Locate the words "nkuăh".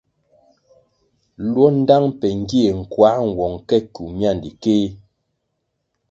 2.79-3.17